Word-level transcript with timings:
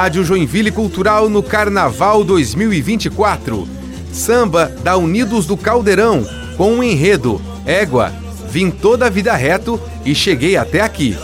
Rádio 0.00 0.24
Joinville 0.24 0.70
Cultural 0.70 1.28
no 1.28 1.42
Carnaval 1.42 2.24
2024. 2.24 3.68
Samba 4.10 4.74
da 4.82 4.96
Unidos 4.96 5.44
do 5.44 5.58
Caldeirão, 5.58 6.26
com 6.56 6.72
um 6.72 6.82
enredo 6.82 7.38
Égua, 7.66 8.10
vim 8.48 8.70
toda 8.70 9.04
a 9.04 9.10
vida 9.10 9.34
reto 9.34 9.78
e 10.02 10.14
cheguei 10.14 10.56
até 10.56 10.80
aqui. 10.80 11.14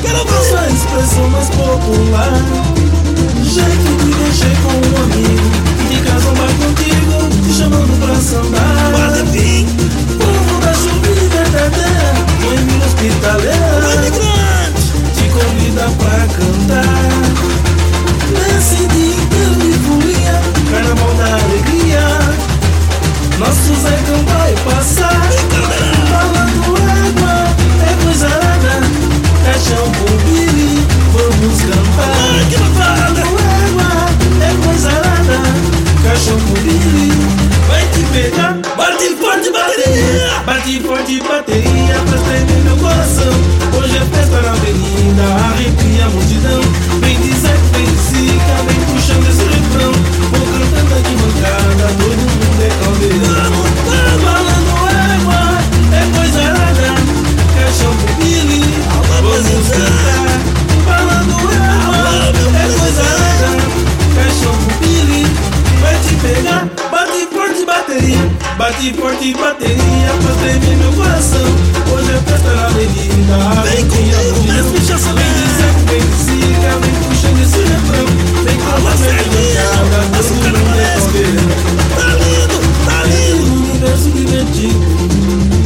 Quero 0.00 0.24
ver 0.24 0.72
expressão 0.72 1.28
mais 1.30 1.48
popular. 1.48 2.85
Bate 40.46 40.80
forte 40.80 41.18
bateria 41.22 41.98
pra 42.08 42.18
tremer 42.20 42.65
bate 68.66 68.92
forte 68.94 69.32
bateria 69.34 70.10
pra 70.22 70.34
tremer 70.34 70.76
meu 70.76 70.92
coração. 70.94 71.46
Hoje 71.92 72.10
é 72.10 72.18
festa 72.28 72.52
na 72.52 72.66
avenida, 72.66 73.36
vem 73.62 73.86
comigo, 73.86 74.40
vem 75.14 75.32
dizer, 75.38 75.72
vem 75.86 76.02
siga, 76.24 76.70
vem 76.82 76.94
puxando 77.06 77.42
esse 77.42 77.62
refrão. 77.62 78.06
Vem 78.42 78.58
com 78.58 78.70
a 78.70 78.78
mundo 78.80 79.04
é 80.80 80.94
caldeirão. 80.96 81.46
Tá 81.94 82.06
lindo, 82.16 82.56
tá 82.86 82.98
lindo, 83.04 83.46
universo 83.54 84.10
divertido. 84.10 84.86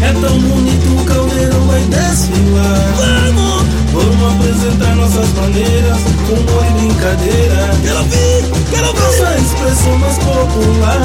É 0.02 0.12
tão 0.20 0.38
bonito 0.38 1.00
o 1.00 1.04
caldeirão 1.06 1.66
vai 1.68 1.80
desfilar. 1.84 2.80
Vamos! 2.96 3.60
Vamos 3.92 4.34
apresentar 4.34 4.94
nossas 4.94 5.28
maneiras, 5.32 5.98
humor 6.28 6.64
e 6.68 6.72
brincadeira. 6.78 7.70
Quero 7.82 8.04
ver, 8.04 8.44
quero 8.70 8.92
ver 8.92 9.08
essa 9.08 9.38
expressão 9.38 9.98
mais 9.98 10.18
popular. 10.18 11.00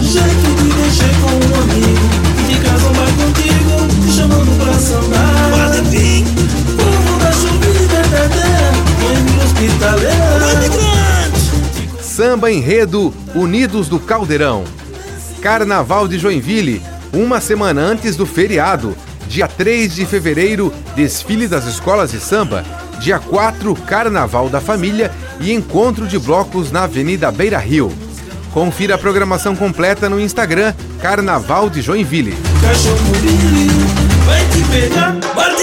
De 0.00 0.69
mexer 0.90 1.14
com 1.20 1.30
um 1.30 1.54
amigo, 1.62 2.08
contigo, 3.16 3.74
te 4.04 4.12
chamando 4.12 4.50
pra 4.58 4.74
sambar. 4.74 5.50
Pode 5.50 5.88
vir! 5.88 6.24
Povo 6.76 7.18
da 7.20 7.32
mãe 8.98 9.44
hospitaleira. 9.44 10.40
Samba 12.02 12.50
Enredo 12.50 13.14
Unidos 13.34 13.88
do 13.88 14.00
Caldeirão. 14.00 14.64
Carnaval 15.40 16.08
de 16.08 16.18
Joinville, 16.18 16.82
uma 17.12 17.40
semana 17.40 17.80
antes 17.80 18.16
do 18.16 18.26
feriado. 18.26 18.96
Dia 19.28 19.46
3 19.46 19.94
de 19.94 20.04
fevereiro, 20.04 20.72
desfile 20.96 21.46
das 21.46 21.66
escolas 21.66 22.10
de 22.10 22.18
samba. 22.18 22.64
Dia 23.00 23.20
4, 23.20 23.74
Carnaval 23.86 24.48
da 24.48 24.60
Família 24.60 25.12
e 25.40 25.52
encontro 25.52 26.06
de 26.06 26.18
blocos 26.18 26.72
na 26.72 26.82
Avenida 26.82 27.30
Beira 27.30 27.58
Rio. 27.58 27.92
Confira 28.52 28.96
a 28.96 28.98
programação 28.98 29.54
completa 29.54 30.08
no 30.08 30.20
Instagram 30.20 30.74
Carnaval 31.00 31.70
de 31.70 31.80
Joinville. 31.80 32.36
Cachorro 32.60 32.96
vai 34.26 34.44
te 34.48 34.64
pegar, 34.70 35.16
bate. 35.34 35.60